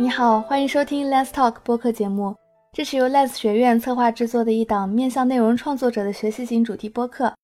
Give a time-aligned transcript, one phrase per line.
[0.00, 2.32] 你好，欢迎收听 Let's Talk 播客节目。
[2.72, 7.34] 这是由 Let's 学院策划制作的一档面向内容创作者的学习型主题播客。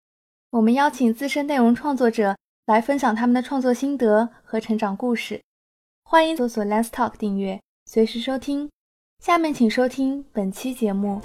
[0.52, 2.36] 我们邀请资深内容创作者
[2.66, 5.40] 来分享他们的创作心得和成长故事。
[6.04, 8.70] 欢迎搜索 Let's Talk 订阅，随时收听。
[9.20, 11.20] 下面请收听本期节目。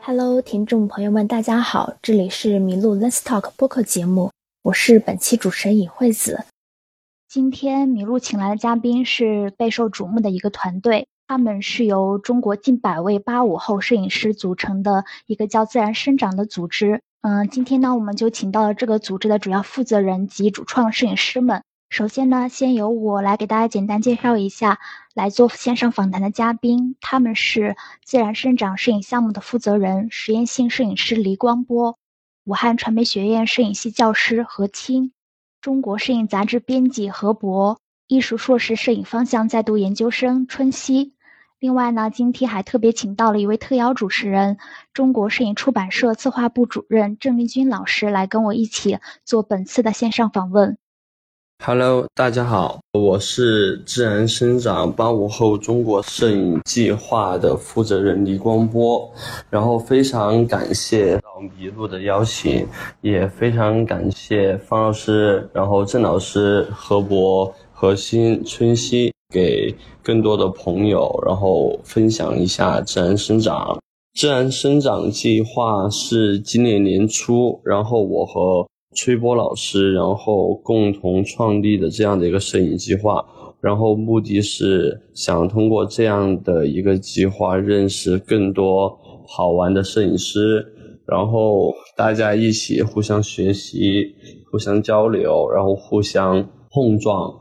[0.00, 4.30] Hello，听众朋友们，大家好，这里是麋鹿 Let's Talk 播客节目。
[4.64, 6.44] 我是本期主持人尹惠子。
[7.28, 17.02] 今天麋鹿请来的嘉宾是备受瞩目的一个团队，他们是由中国近百位八五后摄影师组成的一个叫“自然生长”的组织。
[17.22, 21.64] 嗯，今天呢，我们就请到了这个组织的主要负责人及主创摄影师们。
[21.90, 24.78] 首先呢，先由我来给大家简单介绍一下
[25.12, 27.74] 来做线上访谈的嘉宾，他们是
[28.06, 31.98] “自然生长”摄影项目的负责人、实验性摄影师黎光波。
[32.44, 35.12] 武汉传媒学院摄影系教师何清，
[35.60, 41.14] 中国摄影杂志编辑何博，艺术硕士摄影方向在读研究生春熙。
[41.60, 44.58] 另外呢，今天还特别请到了一位特邀主持人，
[44.92, 50.78] 中国摄影出版社策划部主任郑丽君老师来跟我一起做本次的线上访问。
[51.64, 59.08] Hello，大家好，我是自然生长八五后中国摄影计划的负责人李光波，
[59.48, 62.66] 然后非常感谢到麋鹿的邀请，
[63.00, 73.78] 也非常感谢方老师，然后郑老师、何博、何鑫、春熙给更多的朋友，然后分享一下自然生长。
[74.14, 83.24] 自然生长计划是今年年初，然后我和崔波老师，然后共同创立的这样的一个摄影计划，
[83.60, 90.66] 然后目的是想通过这样的一个计划认识更多好玩的摄影师，
[91.06, 94.14] 然后大家一起互相学习、
[94.50, 97.32] 互相交流，然后互相碰撞，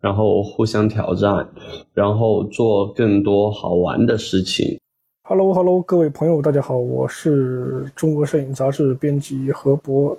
[0.00, 1.48] 然后互相挑战，
[1.94, 4.78] 然后做更多好玩的事情。
[5.22, 10.16] Hello，Hello，各位朋友，大家好，我是中国摄影杂志编辑何博。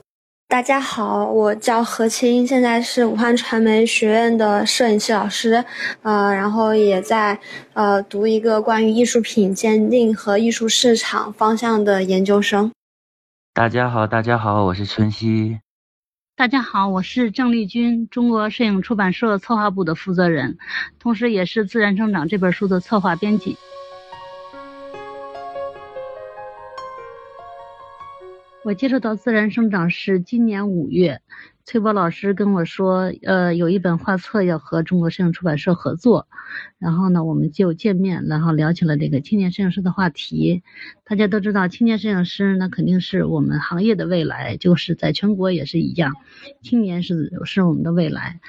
[0.50, 5.64] 大家好，我叫何清，现在是武汉传媒学院的摄影系老师，
[6.02, 7.40] 呃，然后也在
[7.74, 12.72] 呃读一个关于艺术品鉴定和艺术市场方向的研究生。
[13.54, 15.60] 大家好，大家好，我是春熙。
[16.36, 20.58] 大家好，我是郑丽君，中国摄影出版社策划部的负责人，
[20.98, 23.56] 同时也是《自然生长》这本书的策划编辑。
[28.70, 31.22] 我接触到自然生长是今年五月，
[31.70, 36.28] 崔波老师跟我说，呃，有一本画册要和中国摄影出版社合作，
[36.80, 40.64] 然后呢，我们就见面，然后聊起了这个青年摄影师的话题。
[41.06, 46.16] 大家都知道，青年摄影师那肯定是我们行业的未来，就是在全国也是一样，
[46.64, 48.40] 青年是是我们的未来。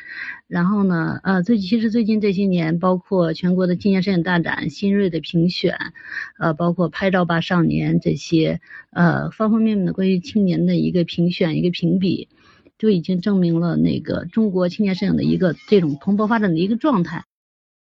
[0.47, 5.77] 然后呢，呃，最其实最近这些年，包括全国的青年摄影大展、新锐的评选，
[6.39, 12.29] 呃，包括拍照吧少年这些，呃，方方面面的关于青年的一个评选、一个评比，
[12.81, 17.23] 就已经证明了那个中国青年摄影的一个这种蓬勃发展的一个状态。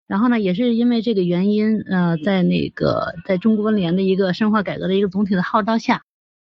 [0.06, 6.03] 然后呢，也是因为这个原因，呃，在那个在中国文联的一个深化改革的一个总体的号召下，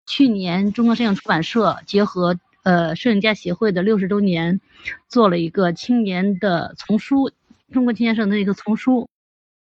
[0.06, 2.38] 去年中国摄影出版社结合。
[2.64, 4.60] 呃，摄影家协会的六十周年，
[5.08, 7.32] 做了一个青年的丛书，
[7.72, 9.08] 中国青年摄影的一个丛书。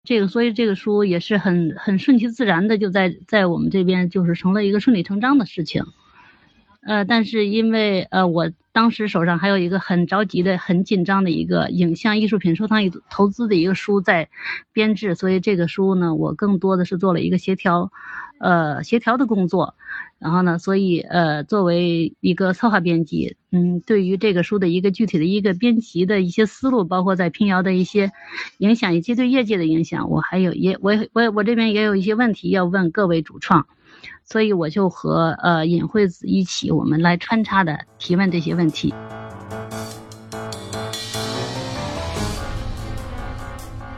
[0.05, 5.85] 这个，所以这个书也是很很顺其自然的，就在在我们这边就是成了一个顺理成章的事情。
[6.87, 14.29] 呃，但是因为呃，我当时手上还有一个很着急的、很紧张的一个影像艺术品收藏与投资的一个书在
[14.73, 17.91] 编制，所以这个书呢，我更多的是做了一个协调，
[18.39, 19.75] 呃，协调的工作。
[20.21, 28.11] 然后呢，所以呃，作为一个策划编辑，嗯，对于这个书的一个具体的一个编辑的一些思路，包括在平遥的一些
[28.59, 33.69] 影响以及对业界的影响，我还有也我我我这边也有一些问题要问各位主创，
[34.31, 38.93] 所以我就和呃尹惠子一起，我们来穿插的提问这些问题。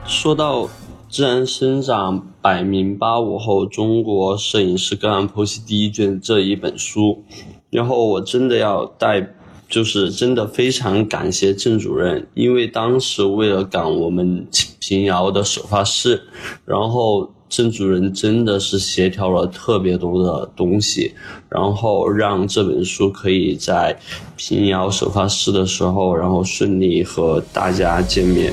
[0.04, 0.69] 说到。
[1.12, 7.25] 自然生长百名八五后中国摄影师个案剖析第一卷这一本书，
[7.69, 9.34] 然后我真的要带，
[9.69, 14.46] 就是真的非常感谢郑主任，因为当时为了赶我们
[14.78, 16.22] 平遥的首发式，
[16.64, 21.12] 然后郑主任真的是协调了特别多的东西，
[21.49, 23.99] 然后让这本书可以在
[24.37, 28.52] 平遥首发式的时候，然后顺利和大家见面。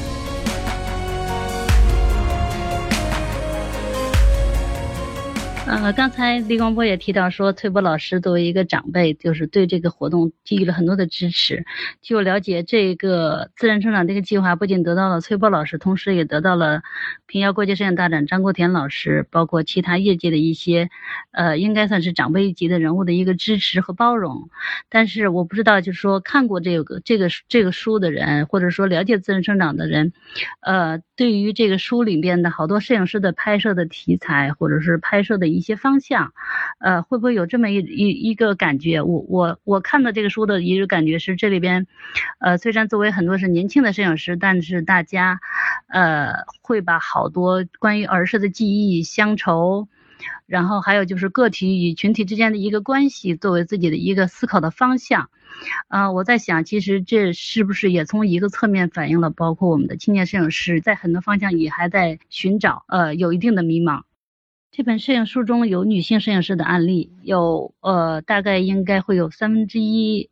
[5.80, 11.66] 呃，刚才李光波也提到说，崔波老师作为一个长辈，就是对这个活动给予了很多的支持。
[12.02, 16.82] 据我了解，这个自然成长这个计划不仅得到了崔波老师，同时也得到了
[17.28, 20.90] 平遥国际摄影大展张国田老师，包括其他业界的一些，
[21.32, 24.50] 呃，应该算是长辈级的人物的一个支持和包容。
[24.90, 30.12] 但是我不知道，就是说看过这个这个这个书的人，或者说了解自然生长的人，
[30.60, 35.58] 呃，对于这个书里边的好多摄影师的拍摄的题材，或者是拍摄的。
[35.58, 36.34] 一些方向，
[36.78, 39.02] 呃，会不会有这么一一一个感觉？
[39.02, 41.88] 我我我看到这个书的一个感觉是，这里边，
[42.38, 45.40] 呃，虽然作为很多是年轻的摄影师，但是大家，
[45.88, 49.88] 呃，会把好多关于儿时的记忆、乡愁，
[50.46, 55.30] 然后还有就是个体与群体之间的一个关系，作为自己的一个思考的方向。
[55.88, 64.04] 啊，我在想，其实这是不是也从一个侧面反映了，包括我们的青年摄影师在很多方向也还在寻找，呃，有一定的迷茫。
[64.72, 70.30] 这本摄影书中有女性摄影师的案例，有呃大概应该会有三分之一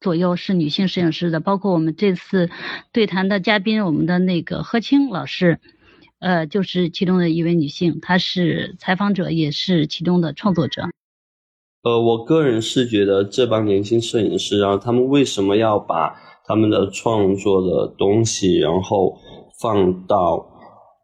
[0.00, 2.50] 左右是女性摄影师的，包括我们这次
[2.92, 5.60] 对谈的嘉宾，我们的那个何青老师，
[6.18, 10.90] 呃就是其中的一位女性，她是采访者，也是其中的创作者。
[11.82, 16.14] 呃，我个人是觉得这帮年轻摄影师，然后他们为什么要把
[16.46, 19.14] 他们的创作的东西，然后
[19.60, 20.46] 放到。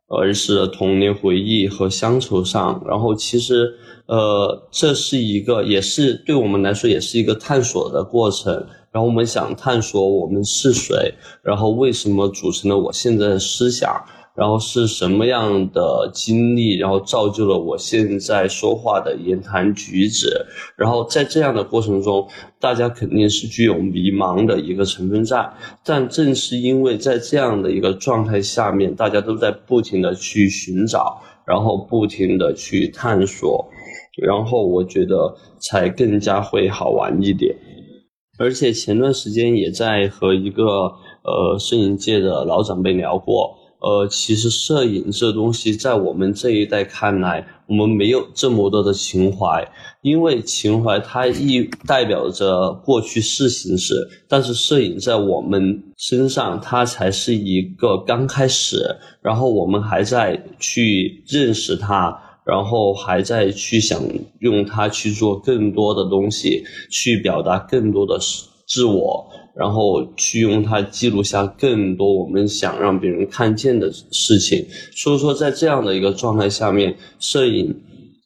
[0.09, 3.75] 儿时的童年回忆和乡愁上，然后其实，
[4.07, 8.55] 呃，这是一个，也是对我们来说，也是一个探索的过程。
[8.93, 11.13] 然后我们想探索我们是谁，
[11.43, 13.91] 然后为什么组成了我现在的思想。
[14.37, 20.29] 然后是什么样的经历，然后造就了我现在说话的言谈举止。
[20.77, 22.29] 然后在这样的过程中，
[22.61, 25.51] 大家肯定是具有迷茫的一个成分在。
[25.83, 33.67] 但正是因为在这样的一个状态下面，大家都在不停的去寻找，然后不停的去探索，
[34.23, 37.57] 然后我觉得才更加会好玩一点。
[38.39, 40.93] 而且前段时间也在和一个
[41.25, 43.56] 呃摄影界的老长辈聊过。
[43.79, 49.67] 呃，其实摄影这东西在我们这一代看来，我们没有这么多的情怀，
[50.03, 53.95] 因为情怀它意代表着过去式形式，
[54.29, 64.03] 但是摄影在我们身上，它才是一个刚开始，然后我们还在去认识它，然后还在去想
[64.41, 68.19] 用它去做更多的东西，去表达更多的
[68.67, 69.31] 自我。
[69.59, 77.75] 然后去用它记录下更多我们想让别人看见的事情，所以说在这样的一个状态下面，摄影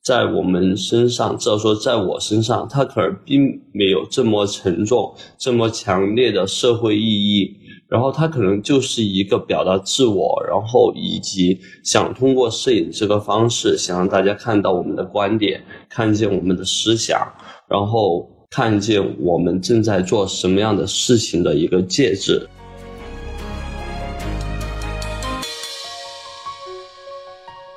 [0.02, 7.56] 在我们身上，至少说在我身上，它可能并没有这么沉重、这么强烈的社会意义。
[7.88, 17.20] 然后它可能就是一个表达自我，然后以及想通过摄影这个方式，想让大家看到我们的观点，看见我们的思想，
[17.68, 18.28] 然后。
[18.52, 22.48] 看见我们正在做什么样的事情的一个戒指。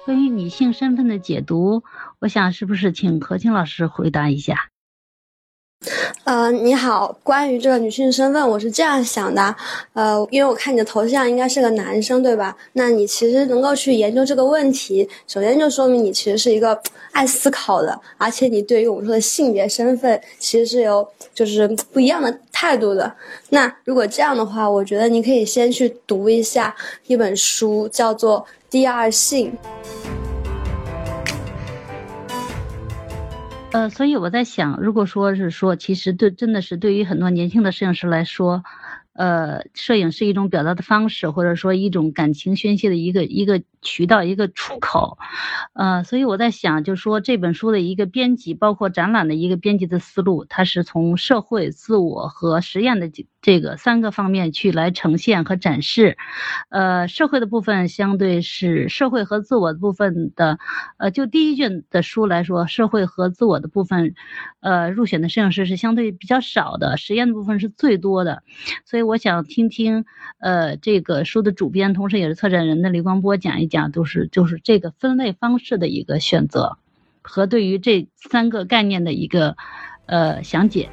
[0.03, 1.83] 关于女性身份的解读，
[2.17, 4.72] 我想是不是请何青老师回答一下？
[6.25, 9.53] 呃，你好，关于这个女性身份，我是这样想的，
[9.91, 12.55] 呃，因为我看你的头像应该是个男生，对吧？
[12.71, 16.81] 那你其实能够去研究这个问题，首先就说明你其实是一个
[17.11, 23.13] 爱思考的，而且你对于我们说的性别身份其实是有就是不一样的态度的。
[23.49, 26.73] 那如果这样的话，我觉得你可以先去读一下
[27.07, 28.39] 一本书，叫做
[28.69, 29.51] 《第二性》。
[33.73, 38.63] 呃，所以我在想，如果说是说，其实对，真的是对于很多年轻的摄影师来说。
[39.15, 45.19] 呃，摄影是一种表达的方式，或者说一种感情宣泄的一个一个渠道、一个出口。
[45.73, 53.07] 呃，所以我在想，就是说这本书的一个编辑，包括展览的一个编辑的思路，它是从社会、自我和实验的
[53.43, 56.17] 这个三个方面去来呈现和展示。
[56.69, 60.57] 呃，社会的部分相对是社会和自我的部分的。
[60.97, 64.15] 呃，就第一卷的书来说，社会和自我的部分，
[64.61, 68.41] 呃，入选的摄影师是相对比较少的，实验的部分是最多的，
[68.83, 69.03] 所以。
[69.03, 70.05] 我想听听，
[70.39, 76.77] 呃，这个书的主编，同时也是策展人的李光波讲一讲，都是就是这个分类方式的一个选择，
[77.21, 79.57] 和对于这三个概念的一个
[80.05, 80.87] 呃详解。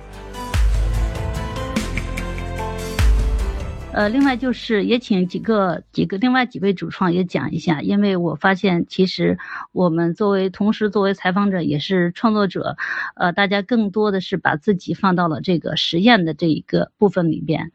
[3.92, 9.36] 呃，另外就是也请几个几个另外几位主创也讲一下，因为我发现其实
[9.72, 12.76] 我们作为同时作为采访者也是创作者，
[13.16, 17.72] 呃，大家更多的是把自己放到了这个实验的这一个部分里边。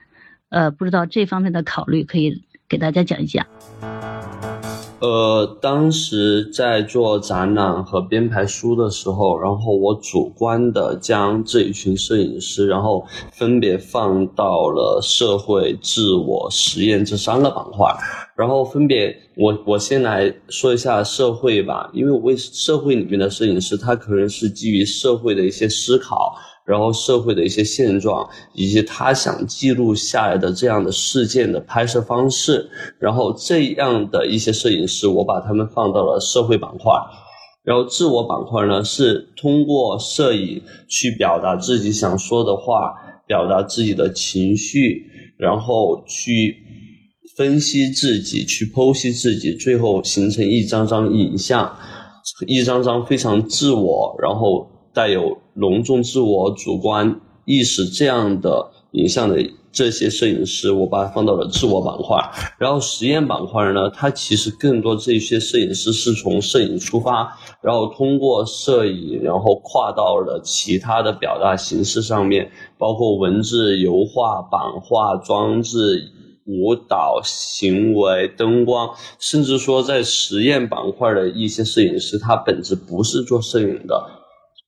[0.49, 3.45] 呃，不知道这方面的考虑，可以给大家讲一讲。
[5.05, 17.95] 呃，当时在做展览和编排书的时候，然后我主观的将这一群摄影师，然后分别放到了社会、自我、实验这三个板块，
[18.35, 26.35] 然后分别我我先来说一下社会吧，因为我为社会里面的摄影师，他可能是基于社会的一些思考。
[26.65, 32.67] 然后社会的一些现状，以及他想记录下来的这样的事件的拍摄方式，
[32.97, 36.91] 然后这样的一些摄影师，我把他们放到了社会板块。
[37.63, 42.95] 然后自我板块呢，是通过摄影去表达自己想说的话，
[43.27, 45.03] 表达自己的情绪，
[45.37, 46.55] 然后去
[47.37, 51.75] 分析自己，去剖析自己，最后形成一张张影像，
[52.47, 54.71] 一张张非常自我，然后。
[54.95, 59.37] 带有隆重自我主观意识这样的影像的
[59.71, 62.17] 这些摄影师，我把它放到了自我板块。
[62.57, 76.09] 然后实验板块呢，它其实更多这些摄影师是从摄影出发，然后通过摄影，然后跨到了其他的表达形式上面，包括文字、油画、版画、装置、
[76.45, 84.09] 舞蹈、行为、灯光，甚至说在实验板块的一些摄影师，他本质不是做摄影的。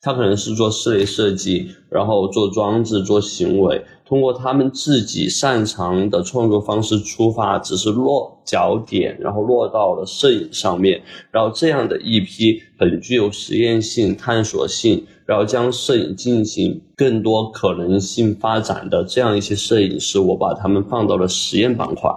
[0.02, 11.02] 他可能是做室内设计，然后做装置、做行为，通过他们自己擅长的创作方式出发，只是落脚点，然后落到了摄影上面，
[11.32, 22.12] 然后这样的一批很具有实验性、探索性，然后将摄影进行更多可能性发展的这样一些摄影师，我把他们放到了实验板块。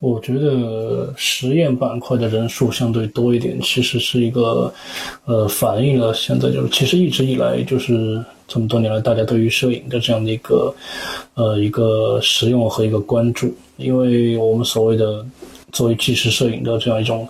[0.00, 4.72] 我觉得实验板块的人数相对多一点，其实是一个，
[5.24, 10.72] 呃，反映了现在就是其实一直以来就是这么多年来大家对于摄影的这样的一个，
[11.34, 13.52] 呃，一个实用和一个关注。
[13.76, 15.26] 因为我们所谓的
[15.72, 17.28] 作为纪实摄影的这样一种，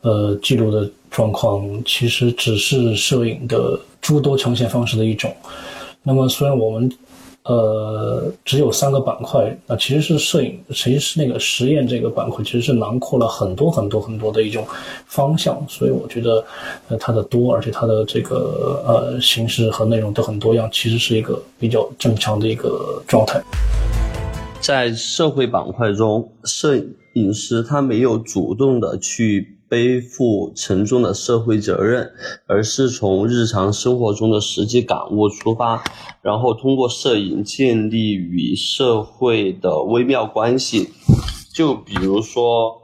[0.00, 5.30] 呃，记录的状况，其实只是摄影的诸多呈现方式的一种。
[6.02, 6.90] 那么虽然我们。
[7.48, 14.66] 呃，只有三个板块，那其实是摄影，其实是那个实验这个板块，其实是囊括了很多很多很多的一种
[15.06, 16.44] 方向，所以我觉得，
[16.88, 23.40] 呃，它的多，而且它的这个呃形式和内容都很多样，其实是一个比较正常的一个状态。
[24.60, 26.76] 在社会板块中，摄
[27.14, 29.55] 影师他没有主动的去。
[29.68, 32.12] 背负沉重的社会责任，
[32.46, 35.82] 而是从日常生活中的实际感悟出发，
[36.22, 40.90] 然后通过摄影建立与社会的微妙关系。
[41.52, 42.80] 就比如说，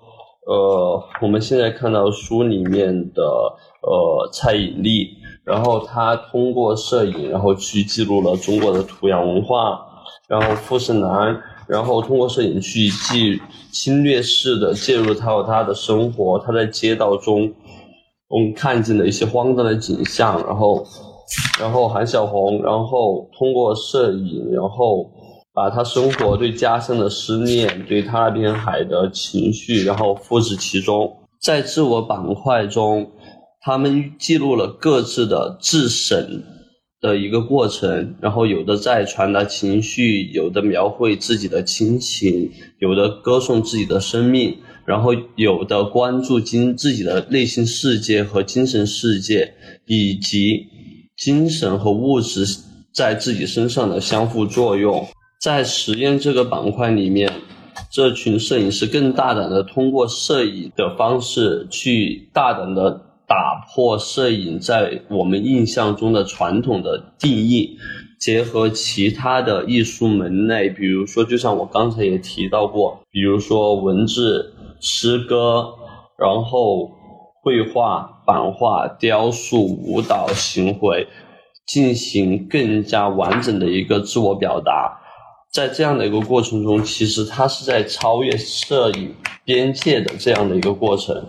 [0.47, 5.11] 呃，我们现在看到书里面的呃蔡颖丽，
[5.45, 9.79] 然后他通过摄影，然后去记录了中国的土洋文化，
[10.27, 11.41] 然后富士南。
[11.67, 13.41] 然后通过摄影去记
[13.73, 17.53] 侵略式的介入他和他的生活，他在街道中，
[18.29, 20.45] 我们看见的一些荒诞的景象。
[20.47, 20.85] 然后，
[21.59, 25.11] 然后韩小红，然后通过摄影，然后
[25.55, 31.11] 把他生活对家乡的思念，对他那边海的情绪，然后复制其中。
[31.41, 33.11] 在自我板块中，
[33.61, 36.43] 他们记录了各自的自省。
[37.03, 44.57] 的一个过程，然后有的在传达情绪，有的描绘自己的亲情，有的歌颂自己的生命，
[44.87, 49.53] 然后有的关注精自己的内心世界和精神世界，
[49.87, 50.69] 以及
[51.17, 52.47] 精神和物质
[52.95, 55.05] 在自己身上的相互作用。
[55.41, 57.33] 在实验这个板块里面，
[57.91, 63.12] 这群摄影师更大胆的通过摄影的方式去大胆的。
[63.33, 67.79] 打破摄影在我们印象中的传统的定义，
[68.21, 75.67] 结合其他的艺术门类，比如说，就像我刚才也提到过，比如说文字、诗歌，
[76.19, 76.91] 然后
[77.43, 81.09] 绘画、版画、雕塑、舞蹈、行为，
[81.67, 85.01] 进行更加完整的一个自我表达。
[85.51, 91.27] 在这样的一个过程中，其实它是在超越摄影边界的这样的一个过程。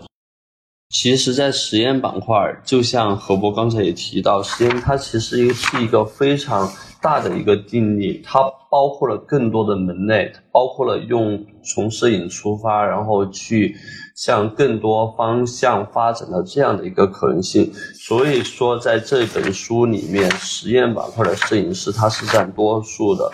[0.90, 6.70] 其实，在实验板块，就像何博刚才也提到，实验它其实一是一个非常
[7.02, 13.74] 大的一个定义，它包括了更多的门类，包括了用从摄影出发，然后去
[14.14, 17.72] 向更多方向发展的这样的一个可能性。
[17.94, 23.28] 所以说，在这本书里面，实验板块的摄影师他是占多数的。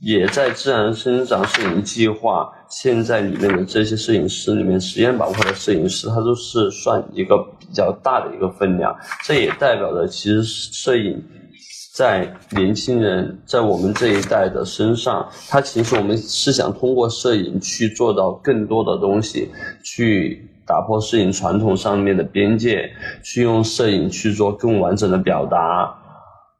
[0.00, 8.96] 也在自然生长摄影计划现在里面的这些摄影师里面，实验板块的摄影师，他都是算一个比较大的一个分量。
[9.24, 11.22] 这也代表着，其实摄影
[11.94, 19.50] 在年轻人，在我们这一代的身上，它其实我们是想通过摄影去做到更多的东西，
[19.84, 22.90] 去打破摄影传统上面的边界，
[23.22, 25.92] 去用摄影去做更完整的表达，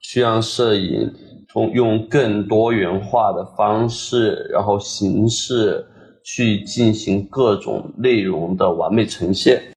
[0.03, 1.11] 去让摄影
[1.53, 5.87] 通用更多元化的方式，然后形式
[6.25, 9.73] 去进行各种内容的完美呈现。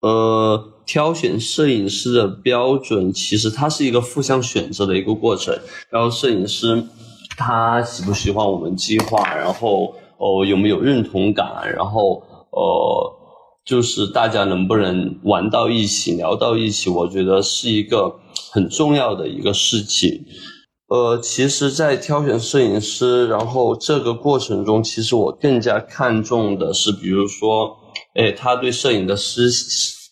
[0.00, 0.70] 呃。
[0.86, 5.58] 挑选摄影师的标准，其实它是一个互相选择的一个过程。
[5.88, 6.84] 然后摄影师
[7.38, 13.13] 他喜不喜欢我们计划，然后哦有没有认同感，然后呃
[13.64, 18.16] 就是大家能不能玩到一起，聊到一起，我觉得是一个
[18.52, 20.24] 很重要的一个事情。
[20.88, 27.76] 呃，其实，在挑选摄影师，然后这个过程中，其实我更加看重的是，比如说，
[28.14, 29.48] 哎，他对摄影的思。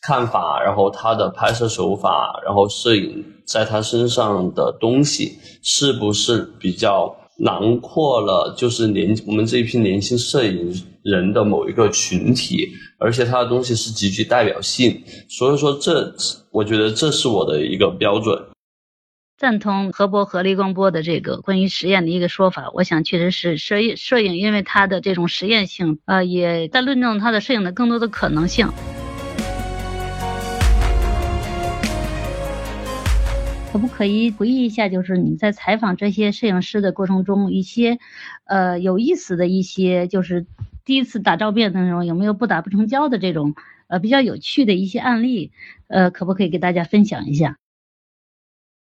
[0.05, 8.55] 看法，然后他的拍摄手法，然后摄影在他身上的东西，是不是比较囊括了？
[8.57, 10.73] 就是年我们这一批年轻摄影
[11.03, 12.69] 人的某一个群体，
[12.99, 15.03] 而且他的东西是极具代表性。
[15.29, 16.15] 所以说，这
[16.53, 18.41] 我觉得这是我的一个标准。
[19.37, 22.71] 赞同何博和李光波的这个关于实验的一个说法。
[22.75, 28.69] 我想，确实是摄影摄影，因为它的这种实验性，呃，也在论证它的摄影的更多的可能性。
[33.73, 37.99] 可不可以回忆一下，就是你在采访这些摄影师的过程中，一些，
[38.45, 40.47] 呃，有意思的一些，就是
[40.85, 43.55] 第一次打照片的那种，有没有不打不成交的这种，
[43.89, 45.53] 呃，比较有趣的一些案例，
[45.89, 47.57] 呃，可不可以给大家分享一下？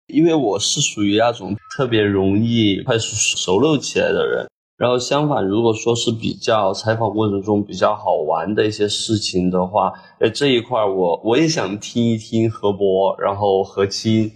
[0.08, 4.46] 因为我是属于那种特别容易快速熟络起来的人，
[4.76, 14.30] 然后相反，如果说是比较采访过程中比较好玩的一些事情的话，呃，这一块我我也想听一听何博，然后何清。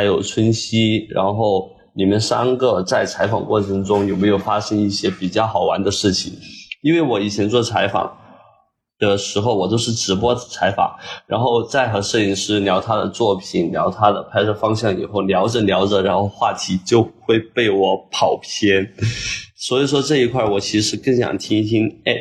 [0.00, 6.32] 还有春熙，然后你们三个在采访过程中有没有发生一些比较好玩的事情？
[6.82, 8.10] 因为我以前做采访
[8.98, 10.90] 的时候，我都是直播采访，
[11.26, 18.90] 然后再和摄影师聊他的作品，聊他的拍摄方向，以后聊着聊着，然后话题就会被我跑偏。
[19.54, 22.16] 所以说这一块，我其实更想听一听，哎，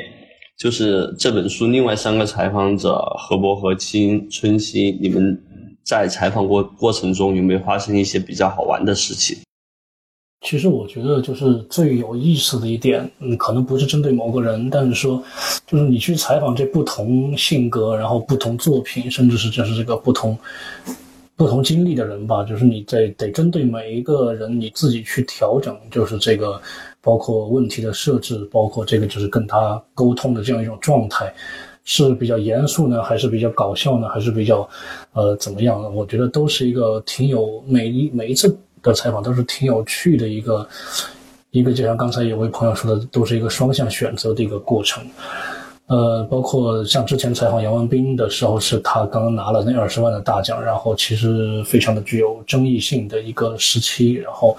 [0.58, 5.42] 就是这本书另外三个采访者何博、何清、春熙，你们。
[5.84, 9.38] 在采访过过程中，有没有发生一些比较好玩的事情？
[10.42, 15.22] 其实我觉得，就是最有意思的一点，嗯，可能不是针对某个人，但是说，
[15.68, 20.38] 就是你去采访这不同性格，然后不同作品，甚至是就是这个不同
[21.36, 26.62] 不同经历的人吧，就是你得得针对每一个人，你自己去调整，就是这个
[27.02, 31.34] 包括问题的设置，包括这个就是跟他沟通的这样一种状态。
[31.92, 34.70] 是比较严肃呢，还是比较搞笑呢，还是比较，
[35.14, 35.90] 呃，怎么样呢？
[35.90, 40.68] 我觉得都是一个挺有每一每一次的采访都是挺有趣的一个
[41.50, 45.04] 一个，就像刚才有位朋友说的，都是一个双向选择的一个过程。
[45.88, 54.56] 呃，包括像之前采访杨文斌的时候，是他刚刚拿了那二十万的大奖，然后其实非常的具有争议性的一个时期，然后，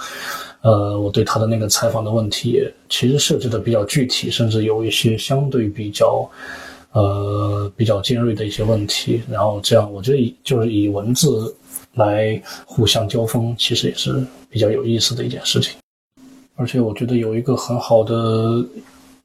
[0.62, 6.29] 呃，我对他的那个采访的问题，其实设置的比较具体，甚至有一些相对比较。
[6.92, 11.55] 呃，比较尖锐的一些问题，然后这样，我觉得就是以文字
[11.94, 15.76] 来互相交锋，其实也是比较有意思的一件事情。
[16.57, 18.64] 而且我觉得有一个很好的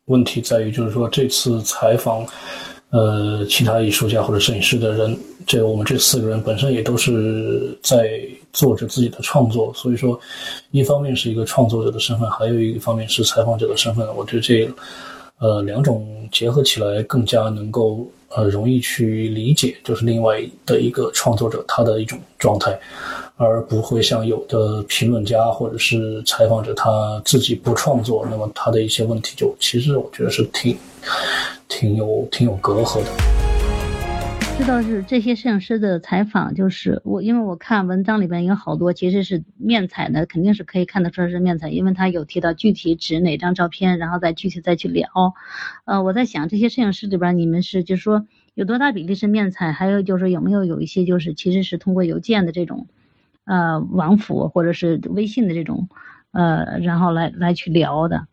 [0.06, 2.24] 问题在于，就是说这次采访，
[2.92, 8.22] 呃，其他艺术家或者摄影师的人，这我们这四个人本身也都是在
[8.54, 10.20] 做着自己的创作，所以说，
[10.70, 14.72] 一方面是一个创作者的身份，还有一方面是采访者的身份，我觉得这。
[15.40, 22.80] 呃，两种结合起来更加能够呃容易去理解，就是另外的一个创作者他的一种状态，
[23.36, 30.78] 而不会像有的评论家或者是采访者他自己不创作，那么他的一些问题就其实我觉得是挺
[31.68, 33.35] 挺有挺有隔阂的。
[34.56, 45.10] 知道是这些摄影师的采访，就是我，因为我看文章里边有好多其实是面采的，肯定是可以看得出来是面采，因为他有提到具体指哪张照片，然后再具体再去聊。
[45.84, 52.88] 呃，我在想这些摄影师里边，你们是就是说有多大比例是面采，还有就是有没有有一些就是其实是通过邮件的这种，
[53.44, 55.90] 呃，网府或者是微信的这种，
[56.32, 58.26] 呃，然后来来去聊的。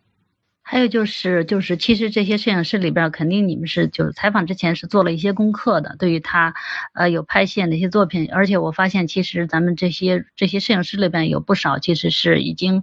[0.65, 6.55] 还有就是，就是其实这些摄影师里边，肯定你们是就是采访之前是做了一些功课的，对于他，
[6.95, 8.31] 呃，有拍现的一些作品。
[8.33, 12.83] 而且我发现，其实咱们这些这些摄影师里边有不少，其实是已经，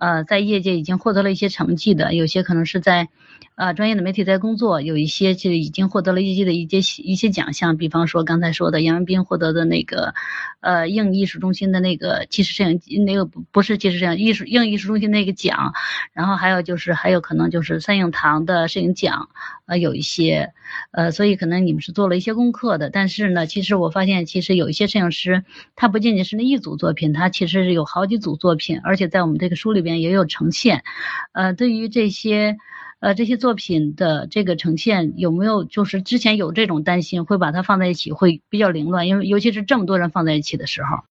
[0.00, 2.14] 呃，在业界已经获得了一些成绩的。
[2.14, 3.08] 有些可能是在，
[3.54, 10.12] 啊，专业的媒体在工作，有一些其实已经获得了一些的一些一些奖项，比方说刚才说的杨文斌获得的那个，
[10.60, 15.72] 呃，硬艺术中心的那个纪实摄影，那个不是纪实摄影艺术硬艺术中心那个奖，
[16.12, 19.30] 然后还有就是还有可能就是三影堂的摄影奖，
[19.64, 20.52] 呃，有一些，
[20.90, 25.44] 呃，所以可能你们是做了一些功课的，但是呢，其实我发现其实有一些摄影师，
[25.76, 30.84] 他不仅仅是那一组作品，他其实是有好几组作品，而且在我们这个书里边也有呈现，
[31.32, 32.58] 呃，对于这些。
[33.06, 41.04] 呃，这些作品的这个呈现有没有就是之前有这种担心，会把它放在一起会比较凌乱，因为尤其是这么多人放在一起的时候。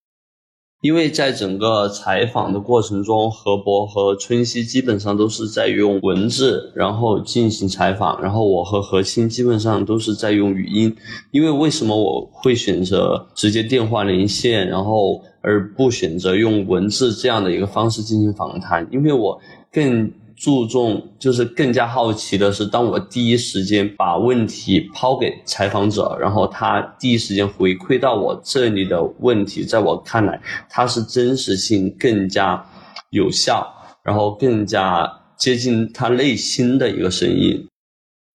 [0.82, 10.94] 因为在整个采访的过程中，何博和春熙基本上都是在用文字，然后进行采访，然后我和何清基本上都是在用语音。
[11.32, 18.86] 因为为什么我会选择直接电话连线，然后而不选择用文字这样的一个方式进行访谈？
[18.92, 19.40] 因为我
[19.72, 20.12] 更。
[20.38, 32.64] 注重就是更加好奇的是，当我第一时间把问题抛给采访者，然后他第一时间回馈到我这里的问题，在我看来，它是真实性更加
[33.12, 33.66] 有效，
[34.04, 37.66] 然后更加接近他内心的一个声音。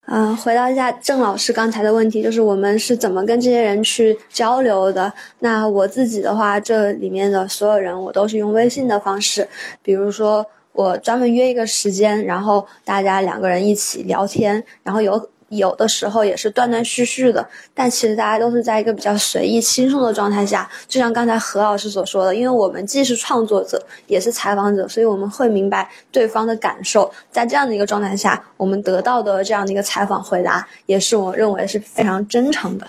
[0.07, 5.13] 嗯，回答一下郑老师刚才的问题，就是我们是怎么跟这些人去交流的？
[5.39, 9.47] 那我自己的话，这里面的所有人，我都是用微信的方式，
[9.83, 10.43] 比如说。
[10.73, 20.69] 我专门约一个时间，然后大家两个人一起聊天，然后有有的时候也是断断续续的，但其实大家都是在一个比较随意轻松的状态下。
[20.87, 27.11] 就像刚才何老师所说的，因为我们既是创作者，也是采访者，所以我们会明白对方的感受。
[27.29, 32.87] 在这样的一个状态下，我们得到的这样的一个采访回答，也是我认为是非常真诚的。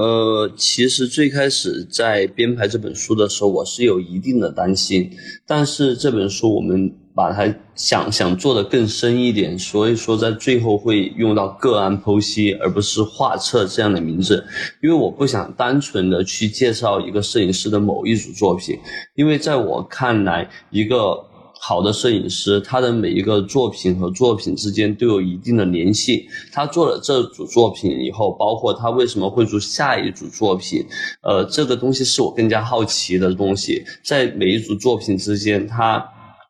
[0.00, 5.10] 呃，其实最开始在编排这本书的时候，我是有一定的担心。
[5.46, 14.42] 但是这本书我们把它想想做的更深一点，所以说在最后会用到个案剖析，而不是画册这样的名字，
[14.82, 18.78] 因为我不想单纯的去介绍一个摄影师的某一组作品，
[19.16, 21.26] 因为在我看来，一个。
[21.62, 26.26] 好的摄影师，他的每一个作品和作品之间都有一定的联系。
[26.50, 30.82] 他做了这组作品以后，包括他为什么会做下一组作品，
[31.22, 33.84] 呃，这个东西是我更加好奇的东西。
[34.02, 36.02] 在每一组作品之间，他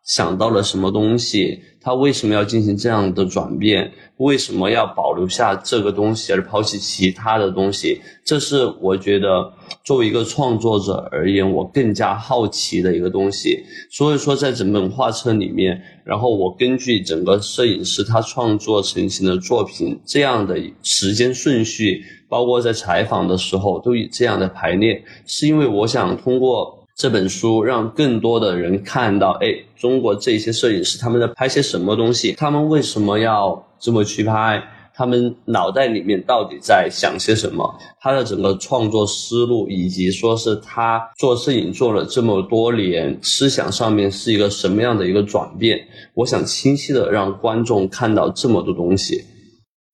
[0.04, 1.60] 想到了什么东西？
[1.80, 3.90] 他为什么要进行这样的转变？
[4.18, 8.00] 为什么要保留下这个东西而抛弃其他的东西？
[8.22, 9.50] 这是我觉得
[9.82, 13.64] 作为一个创作者而言，我更加好奇的一个东西。
[13.90, 26.78] 所以说，在整本画册里面，然后我根据整个摄影师他创作成型的作品这样的时间顺序，包括在采访的时候都以这样的排列，是因为我想通过。
[26.96, 29.46] 这本书让更多的人看到，哎，
[29.80, 32.32] 中国这些摄影师他们在拍些什么东西？
[32.32, 34.62] 他们为什么要这么去拍？
[34.92, 37.74] 他们脑袋里面到底在想些什么？
[38.00, 45.80] 他的整个创作思路，以及说是他做摄影做了这么多年，思想上面是一个什么样的一个转变？
[46.12, 49.24] 我想清晰的让观众看到这么多东西。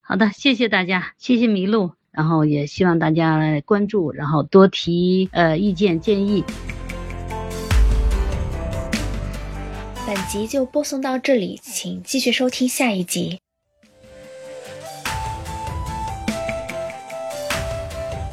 [0.03, 6.43] 好的，谢谢大家，谢谢麋鹿，然后也希望大家来关注，然后多提呃意见建议。
[10.07, 13.41] 本集就播送到这里，请继续收听下一集。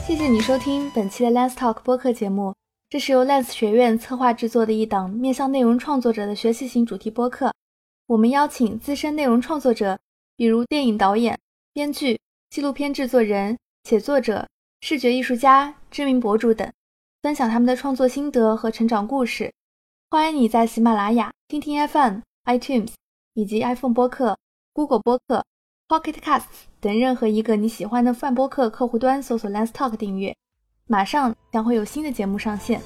[0.06, 2.54] 谢谢你收听本期的 Let's Talk 播客节目，
[2.92, 7.52] 这是由 Let's 学院策划制作的一档面向内容创作者的学习型主题播客。
[8.06, 9.98] 我们邀请资深内容创作者，
[10.38, 11.40] 比如电影导演、
[11.74, 12.20] 编剧、
[12.52, 14.48] 纪录片制作人、写作者、
[14.82, 16.72] 视觉艺术家、知名博主等，
[17.24, 19.52] 分享他们的创作心得和成长故事。
[20.14, 22.92] 欢迎你在喜马拉雅、听听 FM、iTunes
[23.34, 24.38] 以及 iPhone 播客、
[24.72, 25.44] Google 播客、
[25.88, 30.36] Pocket Casts 等任何一个你喜欢的泛播客客户端搜索 “Lens Talk 订阅，
[30.86, 32.80] 马上将会有新的节目上线。